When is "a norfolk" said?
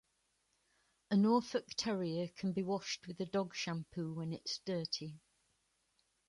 1.11-1.65